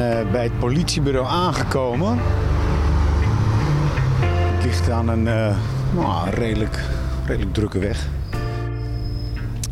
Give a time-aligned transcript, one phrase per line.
[0.00, 2.18] eh, bij het politiebureau aangekomen.
[4.54, 5.56] Het ligt aan een eh,
[5.94, 6.80] nou, redelijk,
[7.26, 8.08] redelijk drukke weg.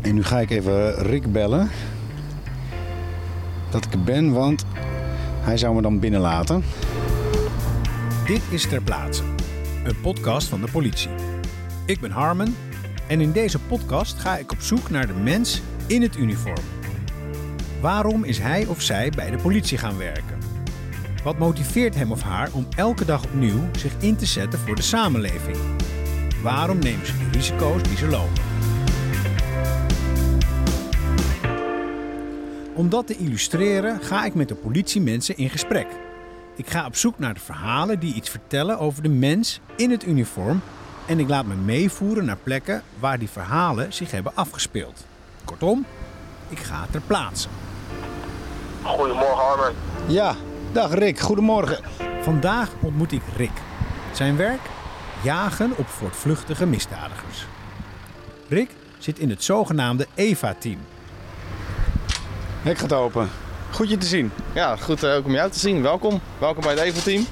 [0.01, 1.69] En nu ga ik even Rick bellen.
[3.69, 4.65] Dat ik er ben, want
[5.41, 6.63] hij zou me dan binnenlaten.
[8.25, 9.23] Dit is Ter Plaatse,
[9.83, 11.09] een podcast van de politie.
[11.85, 12.55] Ik ben Harmen
[13.07, 16.78] en in deze podcast ga ik op zoek naar de mens in het uniform.
[17.81, 20.37] Waarom is hij of zij bij de politie gaan werken?
[21.23, 24.81] Wat motiveert hem of haar om elke dag opnieuw zich in te zetten voor de
[24.81, 25.57] samenleving?
[26.43, 28.43] Waarom nemen ze de risico's die ze lopen?
[32.73, 35.87] Om dat te illustreren ga ik met de politiemensen in gesprek.
[36.55, 40.05] Ik ga op zoek naar de verhalen die iets vertellen over de mens in het
[40.05, 40.61] uniform
[41.07, 45.05] en ik laat me meevoeren naar plekken waar die verhalen zich hebben afgespeeld.
[45.45, 45.85] Kortom,
[46.49, 47.47] ik ga ter plaatse.
[48.83, 49.73] Goedemorgen, Harmer.
[50.07, 50.35] Ja,
[50.71, 51.77] dag Rick, goedemorgen.
[52.21, 53.51] Vandaag ontmoet ik Rick.
[54.13, 54.59] Zijn werk?
[55.21, 57.45] Jagen op voortvluchtige misdadigers.
[58.47, 60.77] Rick zit in het zogenaamde EVA-team.
[62.61, 63.29] Hek gaat open.
[63.71, 64.31] Goed je te zien.
[64.53, 65.81] Ja, goed eh, ook om jou te zien.
[65.81, 66.19] Welkom.
[66.37, 67.25] Welkom bij het Evo-team.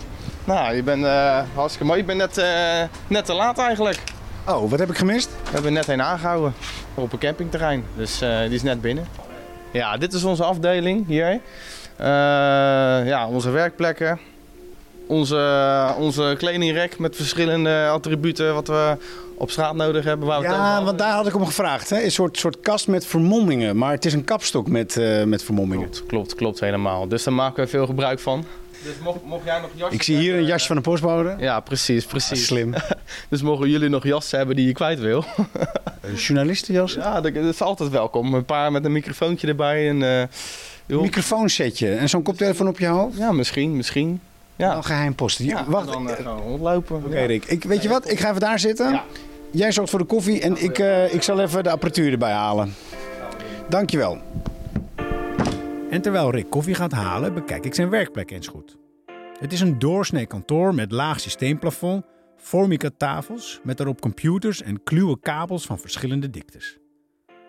[0.45, 2.00] Nou, je bent eh, hartstikke mooi.
[2.00, 4.04] Je bent net, eh, net te laat eigenlijk.
[4.48, 5.30] Oh, wat heb ik gemist?
[5.44, 6.54] We hebben net een aangehouden
[6.94, 7.86] op een campingterrein.
[7.95, 9.08] Dus eh, die is net binnen.
[9.72, 11.40] Ja, dit is onze afdeling hier.
[11.96, 12.08] Eh,
[13.08, 14.20] ja, onze werkplekken.
[15.08, 18.98] Onze, onze kledingrek met verschillende attributen wat we
[19.36, 20.28] op straat nodig hebben.
[20.28, 21.90] Waar we Ja, want daar had ik om gevraagd.
[21.90, 22.04] Hè?
[22.04, 23.78] Een soort, soort kast met vermommingen.
[23.78, 25.90] Maar het is een kapstok met, eh, met vermommingen.
[25.90, 27.08] Klopt, klopt, klopt helemaal.
[27.08, 28.45] Dus daar maken we veel gebruik van.
[28.83, 31.36] Dus mocht, mocht jij nog jassen Ik zie hier een jasje van de postbode.
[31.39, 32.45] Ja, precies, Ah, precies.
[32.45, 32.73] Slim.
[33.30, 35.23] Dus mogen jullie nog jassen hebben die je kwijt wil?
[36.02, 36.94] Een journalistenjas.
[36.94, 38.33] ja, dat dat is altijd welkom.
[38.33, 39.89] Een paar met een microfoontje erbij.
[39.89, 40.28] En, eh,
[40.86, 41.02] joh.
[41.02, 43.17] Microfoonsetje en zo'n koptelefoon op je hoofd.
[43.17, 44.21] ja, misschien, misschien.
[44.55, 44.82] Ja, Ja.
[44.82, 45.45] geheim posten.
[45.45, 47.04] ja Wacht, dan oké eh, gaan we rondlopen.
[47.10, 47.26] Ja.
[47.26, 47.45] Rick.
[47.45, 48.11] Ik, weet je wat?
[48.11, 48.92] Ik ga even daar zitten.
[48.92, 49.04] Ja.
[49.52, 52.73] Jij zorgt voor de koffie en ik, eh, ik zal even de apparatuur erbij halen.
[53.70, 54.17] Dankjewel.
[55.89, 58.77] En terwijl Rick koffie gaat halen, bekijk ik zijn werkplek eens goed.
[59.39, 62.05] Het is een doorsnee kantoor met laag systeemplafond,
[62.37, 66.77] formica tafels met daarop computers en kluwe kabels van verschillende diktes.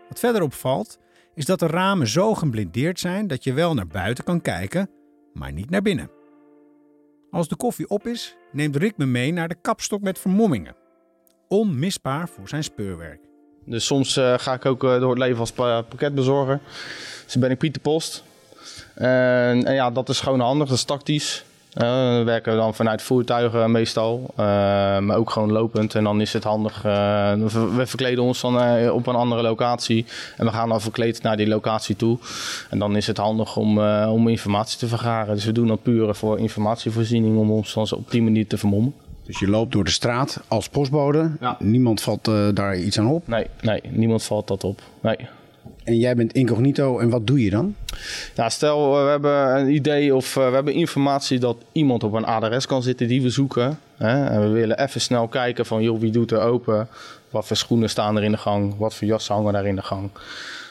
[0.08, 0.98] Wat verder opvalt,
[1.34, 4.90] is dat de ramen zo geblindeerd zijn dat je wel naar buiten kan kijken,
[5.34, 6.10] maar niet naar binnen.
[7.30, 10.76] Als de koffie op is, neemt Rick me mee naar de kapstok met vermommingen.
[11.48, 13.20] Onmisbaar voor zijn speurwerk.
[13.64, 16.60] Dus soms eh, ga ik ook eh, door het leven als pa- pakketbezorger.
[17.24, 18.24] Dus dan ben ik Pieter Post.
[18.98, 21.44] En, en ja, dat is gewoon handig, dat is tactisch.
[21.72, 24.44] Eh, we werken dan vanuit voertuigen meestal, eh,
[24.98, 25.94] maar ook gewoon lopend.
[25.94, 29.42] En dan is het handig, eh, we ver- we verkleden ons dan op een andere
[29.42, 30.06] locatie.
[30.36, 32.18] En we gaan dan verkleed naar die locatie toe.
[32.70, 33.78] En dan is het handig om,
[34.08, 35.34] om informatie te vergaren.
[35.34, 38.94] Dus we doen dat puur voor informatievoorziening om ons dan op die manier te vermommen.
[39.24, 41.30] Dus je loopt door de straat als postbode.
[41.40, 41.56] Ja.
[41.58, 43.28] Niemand valt daar iets aan op.
[43.28, 44.80] Nee, nee, niemand valt dat op.
[45.02, 45.16] Nee.
[45.88, 46.98] En jij bent incognito.
[46.98, 47.76] En wat doe je dan?
[48.34, 52.12] Nou, stel eh, we hebben een idee of eh, we hebben informatie dat iemand op
[52.12, 53.78] een adres kan zitten die we zoeken.
[53.96, 54.26] Hè?
[54.26, 56.88] En we willen even snel kijken van joh, wie doet er open?
[57.30, 58.78] Wat voor schoenen staan er in de gang?
[58.78, 60.10] Wat voor jassen hangen daar in de gang?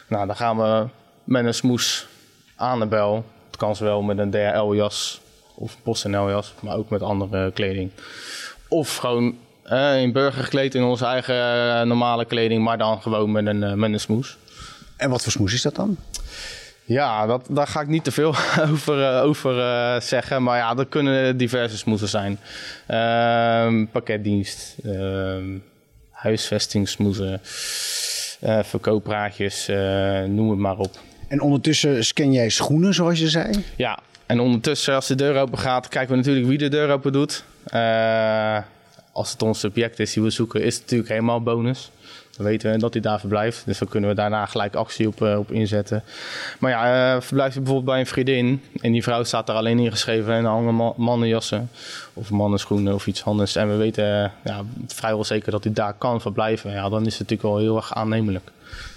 [0.07, 0.87] Nou, dan gaan we
[1.23, 2.07] met een smoes
[2.55, 3.25] aan de bel.
[3.47, 5.21] Het kan zowel met een DHL-jas
[5.55, 7.91] of PostNL-jas, maar ook met andere kleding.
[8.67, 9.35] Of gewoon
[9.99, 13.93] in burger gekleed in onze eigen eh, normale kleding, maar dan gewoon met een, met
[13.93, 14.37] een smoes.
[14.97, 15.97] En wat voor smoes is dat dan?
[16.87, 18.35] Ja, dat, daar ga ik niet te veel
[18.71, 20.43] over, eh, over eh, zeggen.
[20.43, 22.39] Maar ja, er kunnen diverse smoesen zijn.
[22.85, 25.57] Ehm, pakketdienst, ehm
[26.17, 27.39] huisvestingssmoesen,
[28.63, 30.99] verkooppraatjes, eh, noem het maar op.
[31.27, 33.63] En ondertussen scan jij schoenen, zoals je zei.
[33.75, 37.11] Ja, en ondertussen als de deur open gaat, kijken we natuurlijk wie de deur open
[37.11, 37.43] doet.
[39.11, 41.91] Als het ons subject is die we zoeken, is het natuurlijk helemaal bonus.
[42.37, 43.65] Dan weten we dat hij daar verblijft.
[43.65, 46.03] Dus dan kunnen we daarna gelijk actie op, eh, op inzetten.
[46.59, 48.61] Maar ja, eh, verblijft hij bijvoorbeeld bij een vriendin.
[48.81, 51.69] En die vrouw staat er alleen ingeschreven en hangen ma- mannenjassen.
[52.13, 53.55] Of mannenschoenen of iets anders.
[53.55, 56.71] En we weten eh, ja, vrijwel zeker dat hij daar kan verblijven.
[56.71, 58.51] Ja, dan is het natuurlijk wel heel erg aannemelijk.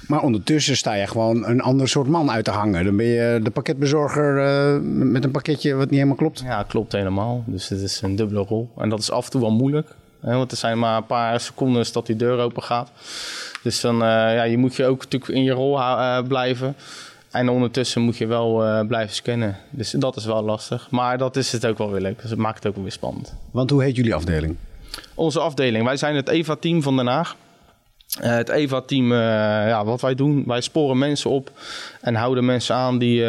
[0.06, 2.84] Maar ondertussen sta je gewoon een ander soort man uit te hangen.
[2.84, 4.34] Dan ben je de pakketbezorger
[4.82, 6.40] met een pakketje wat niet helemaal klopt.
[6.44, 7.44] Ja, klopt helemaal.
[7.46, 8.70] Dus het is een dubbele rol.
[8.78, 9.94] En dat is af en toe wel moeilijk.
[10.20, 12.90] Want er zijn maar een paar seconden dat die deur open gaat.
[13.62, 16.76] Dus dan, eh, ja, je moet je ook natuurlijk in je rol eh, blijven.
[17.30, 19.56] En ondertussen moet je wel eh, blijven scannen.
[19.70, 20.90] Dus dat is wel lastig.
[20.90, 22.20] Maar dat is het ook wel weer leuk.
[22.20, 23.34] Dus het maakt het ook wel weer spannend.
[23.50, 24.56] Want hoe heet jullie afdeling?
[25.14, 25.84] Onze afdeling.
[25.84, 27.36] Wij zijn het EVA-team van Den Haag.
[28.20, 31.50] Het EVA-team, ja, wat wij doen, wij sporen mensen op
[32.00, 33.24] en houden mensen aan die,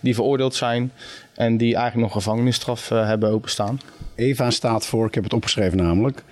[0.00, 0.92] die veroordeeld zijn.
[1.36, 3.80] En die eigenlijk nog gevangenisstraf uh, hebben openstaan.
[4.14, 6.22] Eva staat voor, ik heb het opgeschreven namelijk,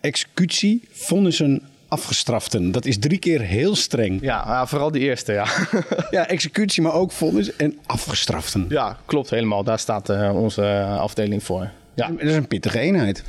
[0.00, 2.72] executie, vonnissen, afgestraften.
[2.72, 4.20] Dat is drie keer heel streng.
[4.20, 5.46] Ja, vooral die eerste, ja.
[6.10, 8.66] ja, executie, maar ook vonnis en afgestraften.
[8.68, 9.64] Ja, klopt helemaal.
[9.64, 11.70] Daar staat uh, onze afdeling voor.
[11.94, 12.08] Ja.
[12.08, 13.24] Dat is een pittige eenheid.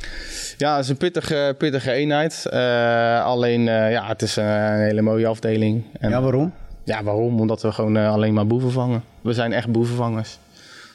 [0.58, 2.46] Ja, het is een pittige, pittige eenheid.
[2.52, 5.84] Uh, alleen, uh, ja, het is een hele mooie afdeling.
[6.00, 6.52] En, ja, waarom?
[6.84, 7.40] Ja, waarom?
[7.40, 9.02] Omdat we gewoon alleen maar boeven vangen.
[9.20, 10.38] We zijn echt boevenvangers.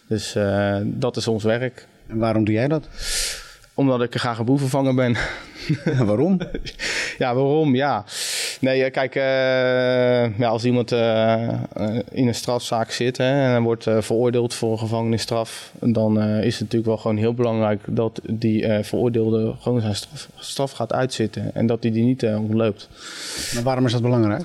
[0.07, 0.37] Dus
[0.83, 1.87] dat is ons werk.
[2.07, 2.87] En waarom doe jij dat?
[3.73, 5.17] Omdat ik graag een boevenvanger ben.
[6.07, 6.39] waarom?
[7.17, 7.75] ja, waarom?
[7.75, 8.05] Ja.
[8.59, 11.49] Nee, eh, kijk, uh, ja, als iemand uh,
[12.11, 16.85] in een strafzaak zit hè, en wordt veroordeeld voor een gevangenisstraf, dan is het natuurlijk
[16.85, 21.83] wel gewoon heel belangrijk dat die veroordeelde gewoon zijn straf, straf, gaat uitzitten en dat
[21.83, 22.89] hij die niet ontloopt.
[23.53, 24.43] Maar waarom is dat belangrijk?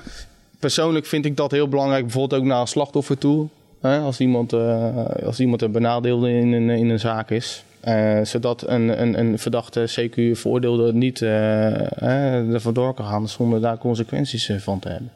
[0.59, 3.47] Persoonlijk vind ik dat heel belangrijk, bijvoorbeeld ook naar een slachtoffer toe.
[3.81, 4.53] Als, iemand,
[5.23, 7.63] als iemand een benadeelde in een, in een zaak is.
[7.87, 13.77] Uh, zodat een, een, een verdachte CQ veroordeelde niet uh, vandoor kan gaan zonder daar
[13.77, 15.11] consequenties van te hebben.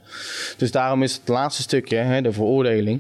[0.58, 3.00] Dus daarom is het laatste stukje, hè, de veroordeling,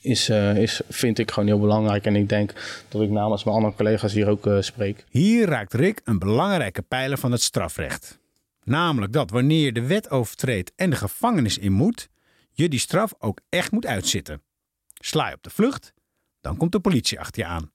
[0.00, 2.04] is, is, vind ik gewoon heel belangrijk.
[2.04, 2.52] En ik denk
[2.88, 5.04] dat ik namens mijn andere collega's hier ook spreek.
[5.10, 8.18] Hier raakt Rick een belangrijke pijler van het strafrecht.
[8.64, 12.08] Namelijk dat wanneer je de wet overtreedt en de gevangenis in moet,
[12.52, 14.42] je die straf ook echt moet uitzitten.
[15.04, 15.92] Sla je op de vlucht,
[16.40, 17.72] dan komt de politie achter je aan.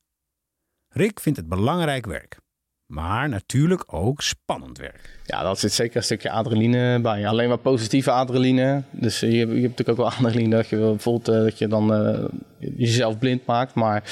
[0.89, 2.37] Rick vindt het belangrijk werk.
[2.85, 5.19] Maar natuurlijk ook spannend werk.
[5.23, 7.27] Ja, dat zit zeker een stukje adrenaline bij.
[7.27, 8.83] Alleen maar positieve adrenaline.
[8.91, 12.09] Dus je, je hebt natuurlijk ook wel adrenaline dat je bijvoorbeeld uh, dat je dan
[12.09, 12.25] uh,
[12.57, 13.73] jezelf blind maakt.
[13.73, 14.03] Maar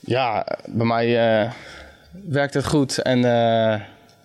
[0.00, 1.52] ja, bij mij uh,
[2.24, 3.18] werkt het goed en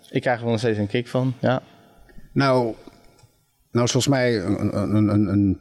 [0.10, 1.34] ik krijg er nog steeds een kick van.
[1.40, 1.62] Ja.
[2.34, 2.76] Nou,
[3.72, 5.60] nou, volgens mij een, een, een, een,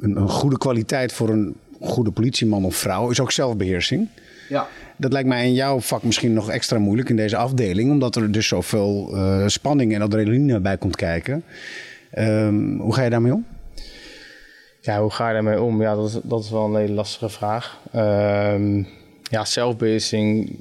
[0.00, 4.08] een goede kwaliteit voor een goede politieman of vrouw is ook zelfbeheersing.
[4.48, 4.66] Ja.
[4.96, 8.32] Dat lijkt mij in jouw vak misschien nog extra moeilijk in deze afdeling, omdat er
[8.32, 11.44] dus zoveel uh, spanning en adrenaline bij komt kijken.
[12.18, 13.46] Um, hoe ga je daarmee om?
[14.80, 15.82] Ja, hoe ga je daarmee om?
[15.82, 17.78] Ja, dat is, dat is wel een hele lastige vraag.
[17.94, 18.86] Um,
[19.22, 20.58] ja, zelfbeheersing.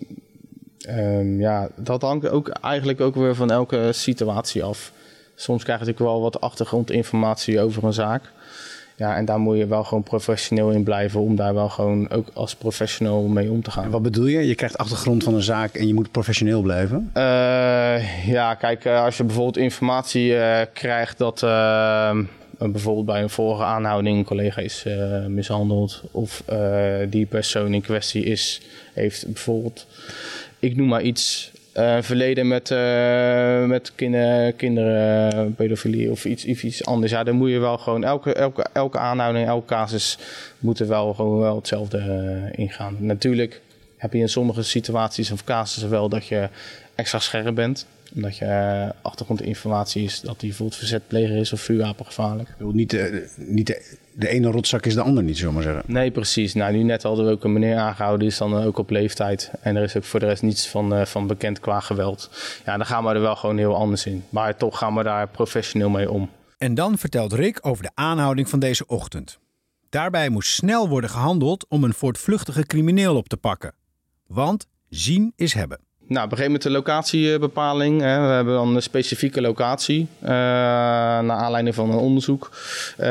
[0.90, 4.92] Um, ja, dat hangt ook eigenlijk ook weer van elke situatie af.
[5.36, 8.32] Soms krijg je natuurlijk wel wat achtergrondinformatie over een zaak.
[8.96, 12.28] Ja, en daar moet je wel gewoon professioneel in blijven om daar wel gewoon ook
[12.34, 13.84] als professional mee om te gaan.
[13.84, 14.48] En wat bedoel je?
[14.48, 17.12] Je krijgt achtergrond van een zaak en je moet professioneel blijven?
[17.18, 21.40] Uh, ja, kijk, eh, als je bijvoorbeeld informatie uh, krijgt dat
[22.58, 24.86] bijvoorbeeld bij een vorige aanhouding een collega is
[25.28, 26.44] mishandeld of
[27.10, 28.62] die persoon in kwestie is,
[28.94, 29.88] heeft bijvoorbeeld,
[30.60, 36.86] ik noem maar iets, uh, verleden met, uh, met kinder, kinderen, pedofilie of iets, iets
[36.86, 37.12] anders.
[37.12, 40.18] Ja, dan moet je wel gewoon elke, elke, elke aanhouding, elke casus
[40.60, 42.02] moet er wel gewoon wel hetzelfde
[42.56, 42.96] ingaan.
[43.00, 43.62] Natuurlijk
[43.98, 46.50] heb je in sommige situaties of casussen wel dat je
[46.96, 47.86] extra scherp bent
[48.16, 52.50] omdat je uh, achtergrondinformatie is dat hij bijvoorbeeld verzetpleger is of vuurwapengevaarlijk.
[52.58, 55.84] Niet, de, niet de, de ene rotzak is de ander niet, zullen maar zeggen.
[55.88, 56.54] Nee, precies.
[56.54, 59.52] Nou, nu net hadden we ook een meneer aangehouden, die is dan ook op leeftijd.
[59.62, 62.30] En er is ook voor de rest niets van, uh, van bekend qua geweld.
[62.66, 64.24] Ja, dan gaan we er wel gewoon heel anders in.
[64.30, 66.30] Maar toch gaan we daar professioneel mee om.
[66.58, 69.40] En dan vertelt Rick over de aanhouding van deze ochtend.
[69.90, 73.74] Daarbij moest snel worden gehandeld om een voortvluchtige crimineel op te pakken.
[74.28, 75.80] Want zien is hebben.
[76.08, 78.02] Nou, begin met de locatiebepaling.
[78.02, 78.28] Hè.
[78.28, 82.52] We hebben dan een specifieke locatie uh, naar aanleiding van een onderzoek.
[83.00, 83.06] Uh,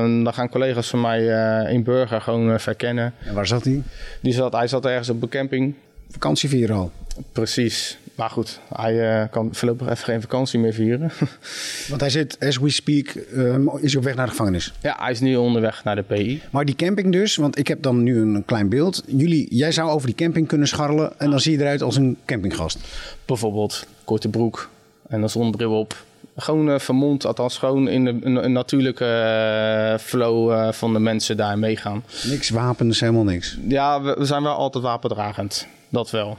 [0.00, 3.14] dan gaan collega's van mij uh, in Burger gewoon verkennen.
[3.18, 3.82] En waar zat hij?
[4.20, 5.74] Die zat, hij zat ergens op een camping.
[6.10, 6.92] Vakantie vieren al?
[7.32, 7.98] Precies.
[8.14, 11.12] Maar goed, hij uh, kan voorlopig even geen vakantie meer vieren.
[11.88, 14.72] Want hij zit, as we speak, um, is hij op weg naar de gevangenis?
[14.80, 16.42] Ja, hij is nu onderweg naar de PI.
[16.50, 19.02] Maar die camping dus, want ik heb dan nu een klein beeld.
[19.06, 22.16] Jullie, jij zou over die camping kunnen scharrelen en dan zie je eruit als een
[22.24, 22.78] campinggast.
[23.24, 24.70] Bijvoorbeeld korte broek
[25.08, 26.04] en een zonnebril op.
[26.36, 31.36] Gewoon uh, vermomd, althans gewoon in de, een, natuurlijke uh, flow uh, van de mensen
[31.36, 32.04] daar meegaan.
[32.26, 33.58] Niks wapens, helemaal niks?
[33.68, 35.66] Ja, we, we zijn wel altijd wapendragend.
[35.88, 36.38] Dat wel.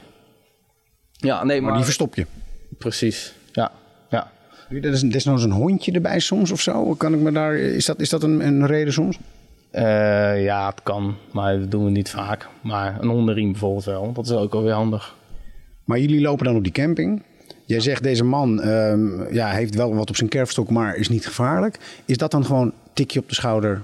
[1.16, 2.26] Ja, nee, maar, maar die verstop je.
[2.78, 3.72] Precies, ja.
[4.10, 4.30] ja.
[4.68, 6.94] Er is desnoods een hondje erbij soms of zo?
[6.94, 9.18] Kan ik me daar, is, dat, is dat een, een reden soms?
[9.72, 9.82] Uh,
[10.44, 12.48] ja, het kan, maar dat doen we niet vaak.
[12.60, 15.14] Maar een hondenriem bijvoorbeeld wel, dat is ook alweer handig.
[15.84, 17.22] Maar jullie lopen dan op die camping.
[17.64, 21.26] Jij zegt deze man um, ja, heeft wel wat op zijn kerfstok, maar is niet
[21.26, 21.78] gevaarlijk.
[22.04, 23.82] Is dat dan gewoon tikje op de schouder,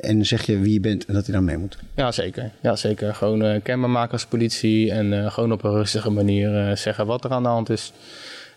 [0.00, 1.78] en zeg je wie je bent en dat hij dan mee moet?
[1.94, 2.50] Ja, zeker.
[2.60, 3.14] Ja, zeker.
[3.14, 7.06] Gewoon uh, kenbaar maken als politie en uh, gewoon op een rustige manier uh, zeggen
[7.06, 7.92] wat er aan de hand is.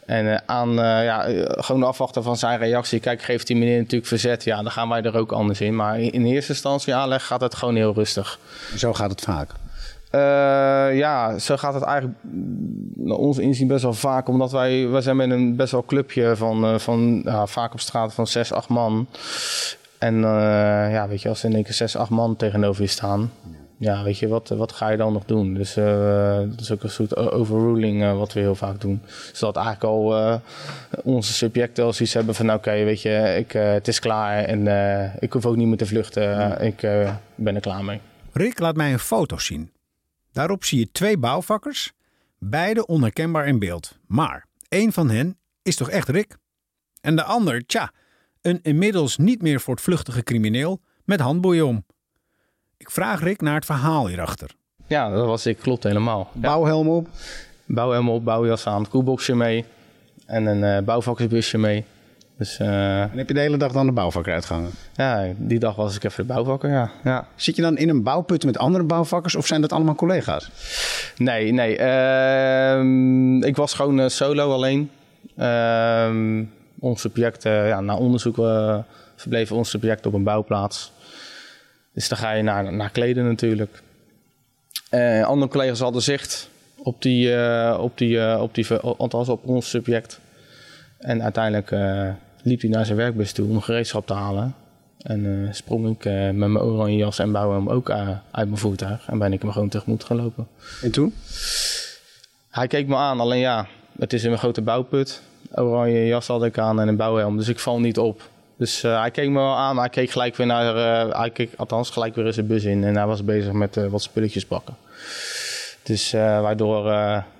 [0.06, 0.74] En aan,
[1.04, 3.00] ja, gewoon afwachten van zijn reactie.
[3.00, 5.76] Kijk, geeft die meneer natuurlijk verzet, ja, dan gaan wij er ook anders in.
[5.76, 8.40] Maar in eerste instantie aanleg gaat het gewoon heel rustig.
[8.76, 9.50] Zo gaat het vaak?
[10.16, 12.18] Uh, ja, zo gaat het eigenlijk
[12.96, 14.28] naar ons inzien best wel vaak.
[14.28, 18.14] Omdat wij, wij zijn met een best wel clubje van, uh, van vaak op straat
[18.14, 19.08] van 6, 8 man.
[20.04, 22.88] En uh, ja, weet je, als er in één keer 6, 8 man tegenover je
[22.88, 23.32] staan.
[23.78, 25.54] Ja, weet je, wat, wat ga je dan nog doen?
[25.54, 29.02] Dus dat is ook een soort overruling wat we heel vaak doen.
[29.34, 30.42] Zodat eigenlijk al
[31.04, 32.46] onze subjecten als iets hebben van...
[32.46, 34.68] oké, okay, weet je, ik, het is klaar en
[35.20, 36.62] ik hoef ook niet meer te vluchten.
[36.62, 36.82] ik
[37.36, 38.00] ben er klaar mee.
[38.32, 39.72] Rick laat mij een foto zien.
[40.32, 41.92] Daarop zie je twee bouwvakkers,
[42.38, 43.98] beide onherkenbaar in beeld.
[44.08, 46.38] Maar één van hen is toch echt Rick?
[47.02, 47.92] En de ander, tja,
[48.44, 51.86] een inmiddels niet meer voortvluchtige crimineel met handboeien om.
[52.78, 54.50] Ik vraag Rick naar het verhaal hierachter.
[54.88, 56.30] Ja, dat was ik, klopt helemaal.
[56.34, 57.08] Bouwhelm op?
[57.66, 59.66] Bouwhelm op, bouwjas aan, koelboxje mee
[60.26, 61.86] en een uh, bouwvakkersbusje mee.
[62.38, 64.72] Dus, uh, en heb je de hele dag dan de bouwvakker uitgehangen?
[64.96, 66.92] Ja, die dag was ik even de bouwvakker, ja.
[67.04, 67.28] ja.
[67.36, 70.50] Zit je dan in een bouwput met andere bouwvakkers of zijn dat allemaal collega's?
[71.18, 71.80] Nee, nee.
[71.80, 74.90] Uh, ik was gewoon uh, solo alleen.
[75.38, 76.46] Uh,
[76.84, 78.36] ons subject, ja, na onderzoek
[79.16, 80.92] verbleef ons subject op een bouwplaats.
[81.94, 83.82] Dus dan ga je naar, naar kleden natuurlijk.
[85.24, 87.30] andere collega's hadden zicht op die,
[87.78, 90.20] op die, op die, althans op ons subject.
[90.98, 91.72] En uiteindelijk
[92.42, 94.56] liep hij naar zijn werkbus toe om gereedschap te halen.
[94.98, 99.08] En sprong ik met mijn oranje jas en hem ook uit mijn voertuig.
[99.08, 100.48] En ben ik hem gewoon tegemoet gelopen.
[100.82, 101.14] En toen?
[102.50, 103.68] Hij keek me aan, alleen ja,
[104.00, 105.22] het is in een grote bouwput.
[105.52, 108.22] Oranje jas had ik aan en een bouwhelm, dus ik val niet op.
[108.58, 110.76] Dus hij keek me wel aan, maar hij keek gelijk weer naar,
[111.18, 112.84] hij keek althans gelijk weer in zijn bus in.
[112.84, 114.76] En hij was bezig met wat spulletjes pakken.
[115.84, 116.86] Dus waardoor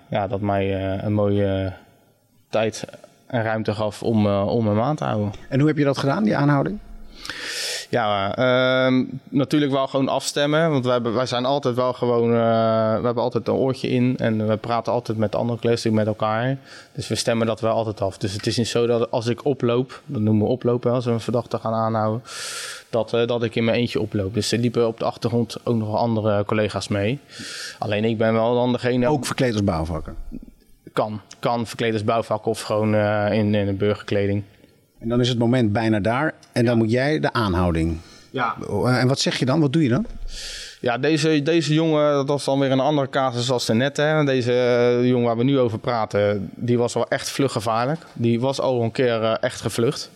[0.10, 1.74] ja, dat mij een mooie
[2.50, 2.86] tijd
[3.26, 5.34] en ruimte gaf om, om hem aan te houden.
[5.50, 6.80] En hoe heb je dat gedaan, die aanhouding?
[7.94, 10.72] Ja, uh, natuurlijk wel gewoon afstemmen.
[10.72, 12.30] Want wij, wij zijn altijd wel gewoon...
[12.30, 14.16] Uh, we hebben altijd een oortje in.
[14.18, 16.58] En we praten altijd met andere collega's met elkaar.
[16.94, 18.18] Dus we stemmen dat wel altijd af.
[18.18, 20.02] Dus het is niet zo dat als ik oploop...
[20.06, 22.24] Dat noemen we oplopen als we een verdachte gaan aanhouden.
[22.90, 24.34] Dat, uh, dat ik in mijn eentje oploop.
[24.34, 27.20] Dus er liepen op de achtergrond ook nog andere collega's mee.
[27.80, 29.08] Alleen ik ben wel dan degene...
[29.08, 30.16] Ook verkleed als bouwvakker?
[30.94, 31.22] kan.
[31.40, 34.44] Kan verkleed als bouwvak of gewoon uh, in, in een burgerkleding.
[35.04, 36.34] En dan is het moment bijna daar.
[36.52, 37.98] En dan moet jij de aanhouding.
[38.30, 38.56] Ja.
[38.86, 39.60] En wat zeg je dan?
[39.60, 40.06] Wat doe je dan?
[40.80, 43.98] Ja, deze, deze jongen, dat was dan weer een andere casus als de net.
[43.98, 44.24] Hè.
[44.24, 44.52] Deze
[45.02, 48.02] uh, jongen waar we nu over praten, die was wel echt vluggevaarlijk.
[48.14, 50.10] Die was al een keer uh, echt gevlucht.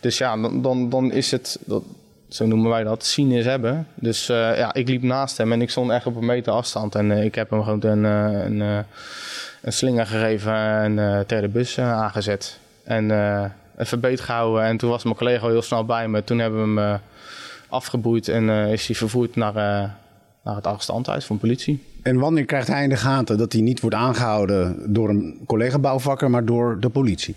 [0.00, 1.82] Dus ja, dan, dan, dan is het, dat,
[2.28, 3.86] zo noemen wij dat, zien is hebben.
[3.94, 6.94] Dus uh, ja, ik liep naast hem en ik stond echt op een meter afstand.
[6.94, 8.84] En ik heb hem gewoon een, een
[9.62, 12.58] een slinger gegeven en uh, ter de bus aangezet.
[12.84, 13.10] En
[13.78, 14.64] even beet gehouden.
[14.64, 16.24] En toen was mijn collega al heel snel bij me.
[16.24, 17.00] Toen hebben we hem
[17.68, 19.54] afgeboeid en is hij vervoerd naar,
[20.42, 21.82] naar het arrestanthuis van politie.
[22.02, 26.30] En wanneer krijgt hij in de gaten dat hij niet wordt aangehouden door een collega-bouwvakker,
[26.30, 27.34] maar door de politie?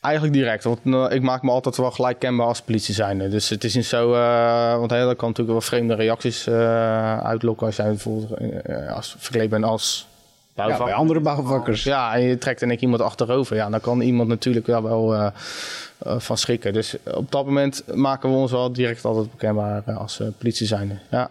[0.00, 3.28] Eigenlijk direct, want ik maak me altijd wel gelijk kenbaar als politie zijnde.
[3.28, 7.66] Dus het is niet zo, uh, want heel, kan natuurlijk wel vreemde reacties uh, uitlokken
[7.66, 10.06] als jij bijvoorbeeld uh, als verkleed bent als
[10.54, 11.82] ja, bij andere bouwvakkers.
[11.82, 13.56] Ja, en je trekt er iemand achterover.
[13.56, 15.26] Ja, dan kan iemand natuurlijk wel, wel uh,
[16.06, 16.72] uh, van schrikken.
[16.72, 20.98] Dus op dat moment maken we ons wel direct altijd bekendbaar uh, als politie zijnde.
[21.10, 21.30] Ja.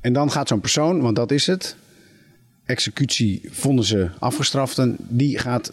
[0.00, 1.76] En dan gaat zo'n persoon, want dat is het.
[2.64, 5.72] Executie vonden ze afgestraft en die gaat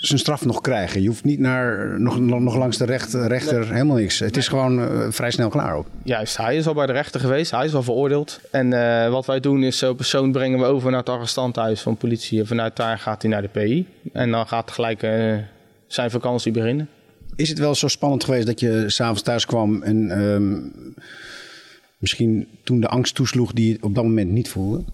[0.00, 1.02] zijn straf nog krijgen.
[1.02, 4.18] Je hoeft niet naar, nog, nog langs de rechter, rechter helemaal niks.
[4.18, 5.86] Het is gewoon uh, vrij snel klaar ook.
[6.02, 7.50] Juist, hij is al bij de rechter geweest.
[7.50, 8.40] Hij is al veroordeeld.
[8.50, 11.96] En uh, wat wij doen is zo'n persoon brengen we over naar het arrestanthuis van
[11.96, 12.40] politie.
[12.40, 13.86] En vanuit daar gaat hij naar de PI.
[14.12, 15.36] En dan gaat gelijk uh,
[15.86, 16.88] zijn vakantie beginnen.
[17.36, 20.72] Is het wel zo spannend geweest dat je s'avonds thuis kwam en um,
[21.98, 24.84] misschien toen de angst toesloeg die je op dat moment niet voelde?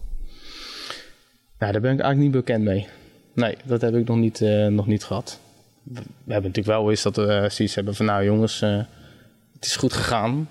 [1.59, 2.87] Ja, daar ben ik eigenlijk niet bekend mee.
[3.37, 5.40] Nee, dat heb ik nog niet, uh, nog niet gehad.
[5.83, 6.02] We
[6.33, 8.07] hebben natuurlijk wel eens dat we uh, zoiets hebben van...
[8.07, 8.83] nou jongens, uh,
[9.52, 10.49] het is goed gegaan.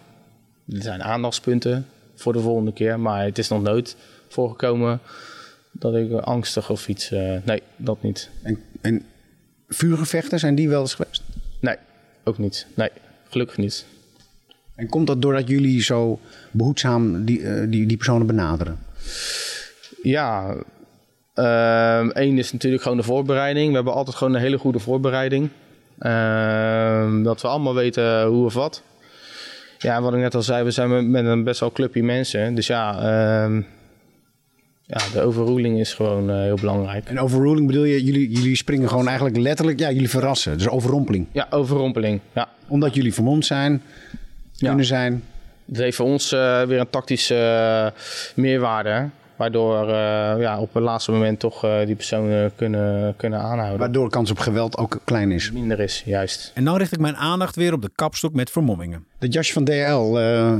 [0.69, 2.99] Er zijn aandachtspunten voor de volgende keer.
[2.99, 3.95] Maar het is nog nooit
[4.27, 4.99] voorgekomen
[5.71, 7.09] dat ik angstig of iets...
[7.43, 8.29] nee, dat niet.
[8.41, 9.05] En, en
[9.67, 11.23] vuurgevechten, zijn die wel eens geweest?
[11.59, 11.77] Nee,
[12.23, 12.67] ook niet.
[12.73, 12.89] Nee,
[13.29, 13.85] gelukkig niet.
[14.75, 16.19] En komt dat doordat jullie zo
[16.51, 18.79] behoedzaam die, die, die personen benaderen?
[20.03, 20.55] Ja,
[21.35, 23.69] Eén ehm, is natuurlijk gewoon de voorbereiding.
[23.69, 25.49] We hebben altijd gewoon een hele goede voorbereiding.
[25.99, 28.83] Uh, dat we allemaal weten hoe of wat.
[29.77, 32.55] Ja, wat ik net al zei, we zijn met een best wel clubje mensen.
[32.55, 33.63] Dus ja, uh,
[34.81, 37.05] ja de overruling is gewoon uh, heel belangrijk.
[37.05, 40.57] En overruling bedoel je, jullie, jullie springen gewoon eigenlijk letterlijk, ja, jullie verrassen.
[40.57, 41.27] Dus overrompeling.
[41.31, 42.49] Ja, overrompeling, ja.
[42.67, 43.81] Omdat jullie vermomd zijn,
[44.57, 44.83] kunnen ja.
[44.83, 45.23] zijn.
[45.65, 48.01] Dat heeft voor ons uh, weer een tactische uh,
[48.35, 49.09] meerwaarde.
[49.35, 49.93] Waardoor uh,
[50.39, 53.79] ja, op het laatste moment toch uh, die personen kunnen, kunnen aanhouden.
[53.79, 55.51] Waardoor de kans op geweld ook klein is.
[55.51, 56.51] Minder is, juist.
[56.53, 59.05] En dan richt ik mijn aandacht weer op de kapstok met vermommingen.
[59.19, 60.51] Dat jasje van DL, uh,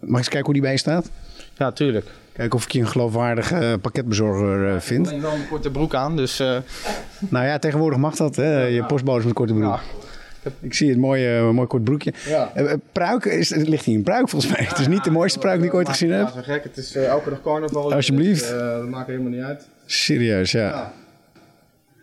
[0.00, 1.10] mag ik eens kijken hoe die bij staat?
[1.56, 2.06] Ja, tuurlijk.
[2.32, 5.06] Kijken of ik je een geloofwaardige pakketbezorger vind.
[5.06, 6.42] Ik heb wel een korte broek aan, dus...
[7.28, 8.62] Nou ja, tegenwoordig mag dat, hè?
[8.62, 9.64] Je postbode met korte broek.
[9.64, 9.80] Ja.
[10.60, 12.12] Ik zie het mooie, mooi kort broekje.
[12.26, 12.52] Ja.
[12.56, 14.64] Uh, pruik, is, ligt hier een pruik volgens mij.
[14.64, 16.32] Het is niet de mooiste pruik die ik ooit gezien heb.
[16.34, 16.62] Ja, gek.
[16.62, 17.94] Het is uh, elke dag carnaval.
[17.94, 18.40] Alsjeblieft.
[18.40, 19.68] Dus, uh, dat maakt helemaal niet uit.
[19.86, 20.92] Serieus, ja.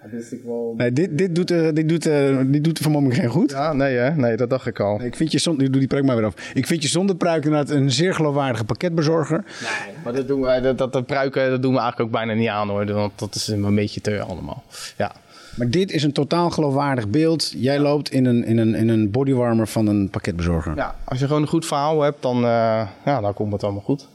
[0.01, 0.07] ja.
[0.11, 0.73] dit, wel...
[0.77, 3.51] nee, dit, dit, doet, uh, dit, doet, uh, dit doet de vermomming geen goed.
[3.51, 4.15] Ja, nee hè?
[4.15, 5.01] Nee, dat dacht ik al.
[5.01, 5.71] ik vind je zonder...
[5.71, 6.51] Doe die pruik maar weer af.
[6.53, 9.43] Ik vind je zonder pruik inderdaad een zeer geloofwaardige pakketbezorger.
[9.61, 12.33] Nee, maar dat doen we, dat, dat, de pruiken dat doen we eigenlijk ook bijna
[12.33, 12.93] niet aan hoor.
[12.93, 14.63] Want dat is een beetje te allemaal.
[14.97, 15.11] Ja.
[15.55, 17.53] Maar dit is een totaal geloofwaardig beeld.
[17.55, 20.75] Jij loopt in een, in een, in een bodywarmer van een pakketbezorger.
[20.75, 23.81] Ja, als je gewoon een goed verhaal hebt, dan, uh, ja, dan komt het allemaal
[23.81, 24.07] goed.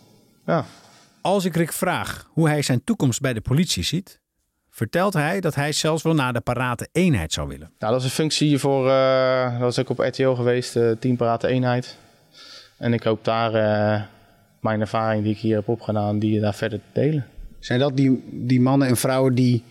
[0.46, 0.64] Ja.
[1.20, 4.20] Als ik Rick vraag hoe hij zijn toekomst bij de politie ziet,
[4.70, 7.70] vertelt hij dat hij zelfs wel naar de parate eenheid zou willen.
[7.78, 11.16] Nou, dat is een functie voor, uh, dat was ook op RTL geweest, uh, team
[11.16, 11.96] parate eenheid.
[12.78, 14.02] En ik hoop daar uh,
[14.60, 17.26] mijn ervaring die ik hier heb opgedaan, die daar verder te delen.
[17.58, 19.64] Zijn dat die, die mannen en vrouwen die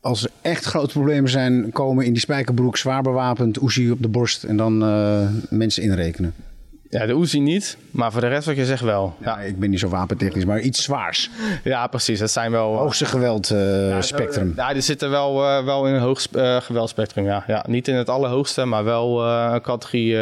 [0.00, 4.08] als er echt grote problemen zijn, komen in die spijkerbroek zwaar bewapend, Uzi op de
[4.08, 6.34] borst en dan uh, mensen inrekenen.
[6.88, 9.14] Ja, de Uzi niet, maar voor de rest wat je zegt wel.
[9.20, 11.30] Ja, ik ben niet zo wapentechnisch, maar iets zwaars.
[11.64, 12.18] Ja, precies.
[12.18, 12.76] Dat zijn wel...
[12.76, 14.52] Hoogste geweld uh, ja, spectrum.
[14.56, 17.44] Ja, die zitten wel, uh, wel in een hoog uh, geweldspectrum, ja.
[17.46, 17.64] ja.
[17.68, 20.16] Niet in het allerhoogste, maar wel een categorie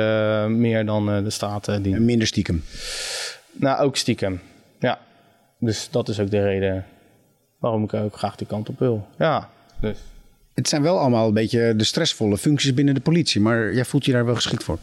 [0.47, 1.83] meer dan de staten.
[1.83, 1.95] Die...
[1.95, 2.65] En minder stiekem?
[3.53, 4.41] Nou, ook stiekem,
[4.79, 4.99] ja.
[5.59, 6.85] Dus dat is ook de reden
[7.59, 9.07] waarom ik ook graag die kant op wil.
[9.19, 9.49] Ja,
[10.55, 14.05] Het zijn wel allemaal een beetje de stressvolle functies binnen de politie, maar jij voelt
[14.05, 14.79] je daar wel geschikt voor?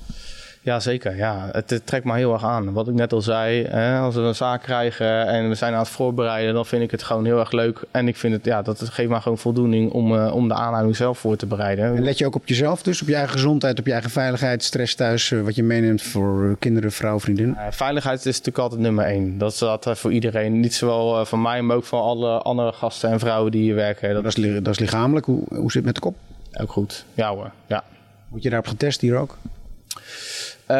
[0.65, 1.15] Ja, zeker.
[1.15, 1.49] Ja.
[1.51, 2.73] Het, trekt me heel erg aan.
[2.73, 5.79] Wat ik net al zei, hè, als we een zaak krijgen en we zijn aan
[5.79, 7.83] het voorbereiden, dan vind ik het gewoon heel erg leuk.
[7.91, 10.95] En ik vind het, ja, dat geeft me gewoon voldoening om, uh, om de aanhouding
[10.95, 11.95] zelf voor te bereiden.
[11.95, 14.63] En let je ook op jezelf dus, op je eigen gezondheid, op je eigen veiligheid,
[14.63, 17.49] stress thuis, uh, wat je meeneemt voor kinderen, vrouw, vriendin?
[17.49, 19.37] Uh, veiligheid is natuurlijk altijd nummer één.
[19.37, 20.59] Dat is dat voor iedereen.
[20.59, 24.13] Niet zowel van mij, maar ook voor alle andere gasten en vrouwen die hier werken.
[24.13, 25.25] Dat, dat, is, dat is lichamelijk.
[25.25, 26.15] Hoe, hoe zit het met de kop?
[26.53, 27.05] Ook goed.
[27.13, 27.83] Ja hoor, ja.
[28.29, 29.37] Word je daarop getest hier ook?
[30.67, 30.77] Uh,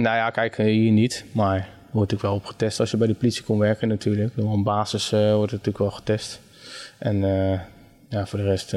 [0.00, 1.24] nou ja, kijk, hier niet.
[1.32, 4.36] Maar wordt natuurlijk wel op getest als je bij de politie komt werken natuurlijk.
[4.36, 6.40] Door een basis uh, wordt het natuurlijk wel getest.
[6.98, 7.18] En
[8.08, 8.72] ja, voor de rest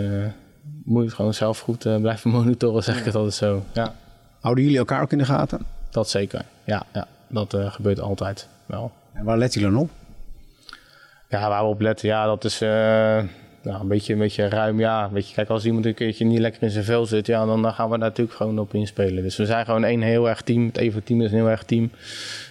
[0.83, 3.63] moet je het gewoon zelf goed blijven monitoren, zeg ik het altijd zo.
[3.73, 3.95] Ja.
[4.39, 5.65] Houden jullie elkaar ook in de gaten?
[5.89, 6.85] Dat zeker, ja.
[6.93, 8.91] ja dat gebeurt altijd wel.
[9.13, 9.89] En waar let jullie dan op?
[11.29, 12.61] Ja, waar we op letten, ja, dat is
[13.67, 15.09] nou, een, beetje, een beetje ruim, ja.
[15.11, 17.61] Weet je, kijk, als iemand een keertje niet lekker in zijn vel zit, ja, dan,
[17.61, 19.23] dan gaan we daar natuurlijk gewoon op inspelen.
[19.23, 20.65] Dus we zijn gewoon één heel erg team.
[20.65, 21.91] Het Evo team is een heel erg team.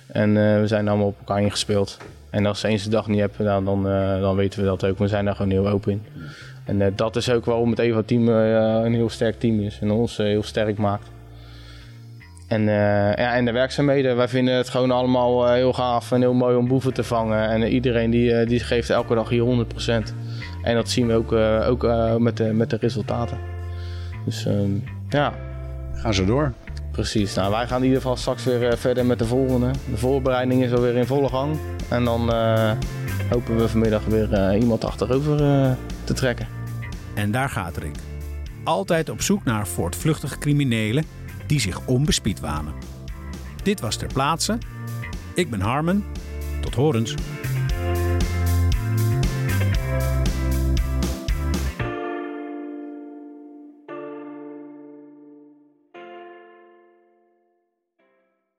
[0.07, 1.99] En uh, we zijn allemaal op elkaar ingespeeld.
[2.31, 4.85] En als ze eens de dag niet hebben, dan, dan, uh, dan weten we dat
[4.85, 4.99] ook.
[4.99, 6.03] We zijn daar gewoon heel open in.
[6.65, 9.91] En uh, dat is ook waarom het Evo team een heel sterk team is en
[9.91, 11.09] ons heel sterk maakt.
[12.49, 16.57] En, ja, en de werkzaamheden, wij vinden het gewoon allemaal heel gaaf en heel mooi
[16.57, 17.49] om boeven te vangen.
[17.49, 19.67] En iedereen die, die geeft elke dag hier
[20.09, 20.26] 100%.
[20.67, 23.39] En dat zien we ook, uh, ook uh, met, de, met de resultaten.
[24.25, 25.35] Dus um, ja.
[25.95, 26.53] Gaan ze door?
[26.93, 27.35] Precies.
[27.35, 29.71] Nou, wij gaan in ieder geval straks weer uh, verder met de volgende.
[29.91, 31.59] De voorbereiding is alweer in volle gang.
[31.89, 32.21] En dan
[33.31, 35.37] hopen we vanmiddag weer iemand achterover
[36.05, 36.49] te trekken.
[37.15, 37.97] En daar gaat Rick.
[38.65, 41.05] Altijd op zoek naar voortvluchtige criminelen
[41.47, 42.73] die zich onbespied wanen.
[43.63, 44.59] Dit was ter plaatse.
[45.35, 46.05] Ik ben Harmen.
[46.61, 47.15] Tot horens.